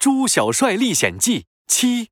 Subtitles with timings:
[0.00, 2.08] 猪小帅历险记七，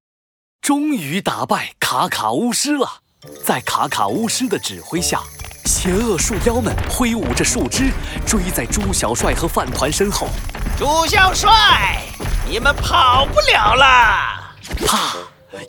[0.61, 2.99] 终于打败卡卡巫师了。
[3.43, 5.23] 在卡卡巫师的指挥下，
[5.65, 7.91] 邪恶树妖们挥舞着树枝，
[8.27, 10.29] 追在猪小帅和饭团身后。
[10.77, 12.03] 猪小帅，
[12.47, 14.55] 你们跑不了了！
[14.87, 15.17] 啪！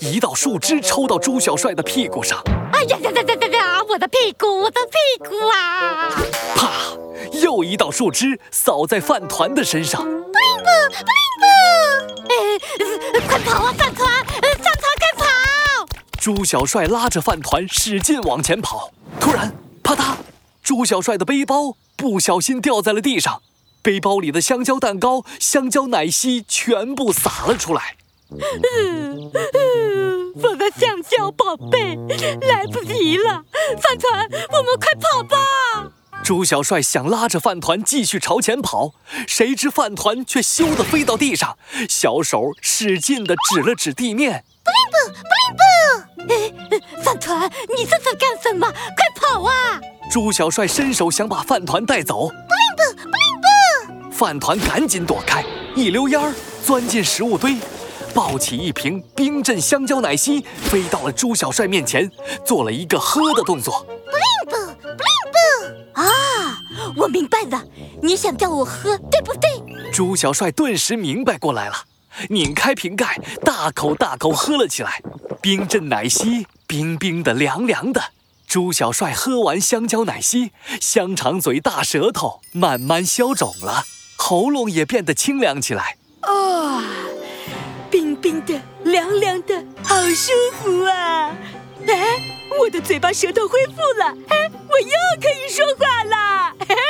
[0.01, 2.37] 一道树枝抽到猪小帅的屁股上。
[2.73, 3.81] 哎呀呀呀呀呀呀！
[3.87, 6.11] 我的屁股，我的屁股啊！
[6.53, 6.69] 啪！
[7.41, 10.01] 又一道树枝扫在饭团的身上。
[10.01, 11.28] 不灵不，不灵不！
[12.29, 14.07] 哎，快跑啊，饭团！
[14.25, 15.25] 饭团快跑！
[16.19, 18.91] 猪小帅拉着饭团使劲往前跑。
[19.19, 20.15] 突然，啪嗒！
[20.61, 23.41] 猪小帅的背包不小心掉在了地上，
[23.81, 27.95] 背包里的香蕉蛋糕、香蕉奶昔全部洒了出来。
[28.31, 31.95] 嗯嗯，我的香蕉宝贝，
[32.47, 33.43] 来不及了！
[33.81, 35.91] 饭团，我们快跑吧！
[36.29, 38.93] 猪小帅想拉着饭团继续朝前跑，
[39.25, 41.57] 谁知饭团却咻的飞到地上，
[41.89, 44.45] 小手使劲的指了指地面。
[44.63, 46.85] 不灵不，不灵不！
[46.85, 48.71] 哎，饭团，你这是干什么？
[48.71, 49.81] 快跑啊！
[50.11, 52.27] 猪小帅伸手想把饭团带走。
[52.27, 52.37] 不灵
[52.77, 54.15] 不，不灵不！
[54.15, 55.43] 饭团赶紧躲开，
[55.75, 56.31] 一溜烟儿
[56.63, 57.57] 钻进食物堆。
[58.13, 62.11] 抱起一瓶冰镇香蕉奶昔，飞到了朱小帅面前，
[62.45, 63.83] 做了一个喝的动作。
[65.99, 66.61] 啊，
[66.95, 67.63] 我明白了，
[68.01, 69.91] 你想叫我喝，对不对？
[69.91, 71.75] 猪小帅顿时明白过来了，
[72.29, 75.01] 拧开瓶盖，大口大口喝了起来。
[75.41, 78.01] 冰镇奶昔，冰冰的，凉凉的。
[78.47, 83.83] 猪小帅喝完香蕉奶昔，香肠嘴、大舌头慢慢消肿了，
[84.17, 85.97] 喉咙也变得清凉起来。
[86.21, 86.83] 啊！
[87.91, 91.35] 冰冰的，凉凉的，好舒服啊！
[91.87, 96.53] 哎，我的嘴巴、舌头恢复了，哎，我又可以说话了。
[96.59, 96.81] 嘿嘿，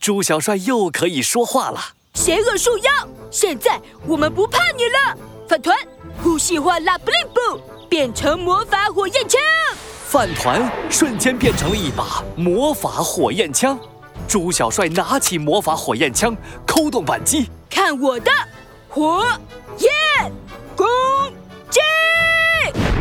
[0.00, 1.78] 猪小帅又可以说话了。
[2.14, 2.90] 邪恶树妖，
[3.30, 5.18] 现在我们不怕你了。
[5.46, 5.76] 饭团，
[6.22, 7.60] 呼吸化拉布灵布，
[7.90, 9.38] 变成魔法火焰枪。
[10.06, 13.78] 饭团瞬间变成了一把魔法火焰枪。
[14.26, 16.34] 猪小帅拿起魔法火焰枪，
[16.66, 18.30] 扣动扳机，看我的
[18.88, 19.26] 火
[19.76, 20.32] 焰
[20.74, 20.86] 攻
[21.68, 21.80] 击！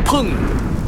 [0.05, 0.25] 砰！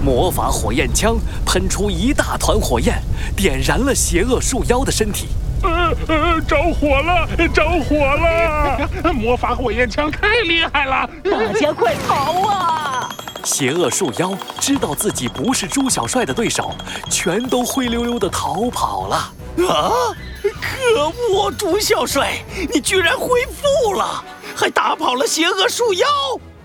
[0.03, 1.15] 魔法火焰枪
[1.45, 3.01] 喷出一大团火焰，
[3.37, 5.27] 点燃了邪恶树妖的身体。
[5.61, 8.89] 呃呃，着火了，着火了！
[9.15, 13.09] 魔法火焰枪太厉害了，大家快跑啊！
[13.45, 16.75] 邪恶树妖知道自己不是猪小帅的对手，
[17.09, 19.15] 全都灰溜溜的逃跑了。
[19.69, 19.91] 啊！
[20.41, 22.43] 可恶，猪小帅，
[22.73, 24.21] 你居然恢复了，
[24.53, 26.07] 还打跑了邪恶树妖！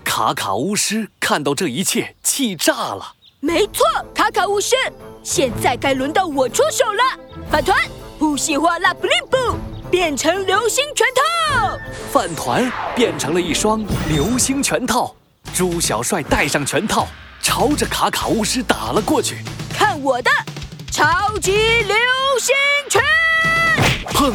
[0.03, 3.13] 卡卡巫师看到这一切，气炸了。
[3.41, 4.75] 没错，卡卡巫师，
[5.23, 7.01] 现在该轮到我出手了。
[7.49, 7.77] 饭团，
[8.19, 9.37] 呼吸化拉布灵布，
[9.89, 11.79] 变成流星拳套。
[12.11, 15.15] 饭团变成了一双流星拳套，
[15.53, 17.07] 猪小帅戴上拳套，
[17.41, 19.37] 朝着卡卡巫师打了过去。
[19.73, 20.29] 看我的
[20.91, 21.51] 超级
[21.83, 21.95] 流
[22.41, 22.53] 星
[22.89, 23.01] 拳！
[24.07, 24.33] 砰！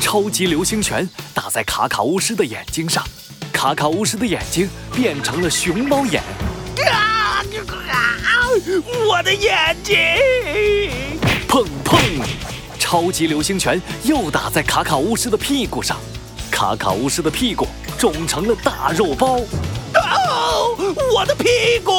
[0.00, 3.04] 超级流星拳打在卡卡巫师的眼睛上，
[3.52, 6.20] 卡卡巫师的眼睛变成了熊猫眼。
[6.90, 7.01] 啊！
[9.08, 9.96] 我的眼睛！
[11.48, 11.98] 砰砰！
[12.78, 15.98] 超级流星拳又打在卡卡巫师的屁股上，
[16.50, 17.66] 卡卡巫师的屁股
[17.98, 19.40] 肿成了大肉包。
[19.94, 20.76] 哦，
[21.14, 21.92] 我的屁股！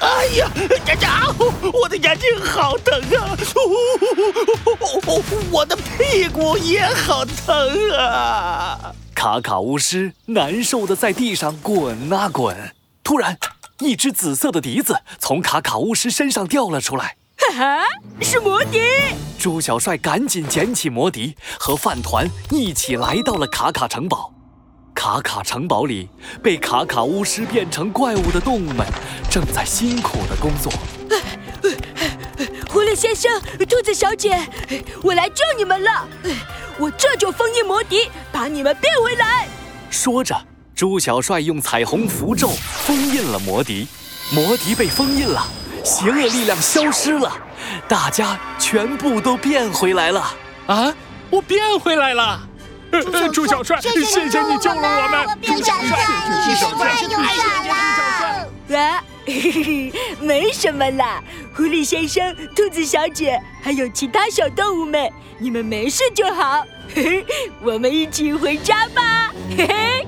[0.00, 0.50] 哎呀，
[0.86, 1.34] 呀呀！
[1.72, 3.36] 我的眼睛好疼啊！
[5.50, 8.92] 我的屁股也好疼啊！
[9.14, 12.74] 卡卡巫师难受的在地上滚啊滚。
[13.04, 13.38] 突然，
[13.82, 17.16] 一只紫色的笛子从卡卡巫师身上掉了出来。
[17.36, 17.84] 哈哈，
[18.20, 18.80] 是魔笛！
[19.38, 24.32] 猪小帅赶紧捡起魔笛，和饭团一起来到了卡卡城堡。
[24.94, 26.08] 卡卡城堡里，
[26.42, 28.86] 被卡卡巫师变成怪物的动物们
[29.28, 30.72] 正在辛苦的工作。
[32.70, 34.40] 狐狸先生，兔子小姐，
[35.02, 36.08] 我来救你们了！
[36.78, 39.48] 我这就封印魔笛，把你们变回来。
[39.90, 40.40] 说着，
[40.82, 43.86] 猪小帅用彩虹符咒封印了魔笛，
[44.32, 45.46] 魔笛被封印了，
[45.84, 47.32] 邪恶力量消失了，
[47.86, 50.34] 大家全部都变回来了。
[50.66, 50.92] 啊，
[51.30, 52.40] 我变回来了！
[52.90, 54.40] 呃，猪小帅，谢谢你救
[54.70, 55.38] 了我们！
[55.40, 55.98] 猪小帅，
[56.44, 57.12] 猪小帅，太勇
[57.68, 58.80] 敢了！
[58.80, 61.22] 啊，嘿嘿嘿，没什么啦。
[61.54, 65.08] 狐狸先生、兔子小姐，还有其他小动物们，
[65.38, 66.66] 你们没事就好。
[66.92, 67.26] 嘿嘿，
[67.62, 69.32] 我们一起回家吧。
[69.56, 70.06] 嘿嘿。